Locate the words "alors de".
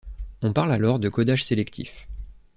0.71-1.09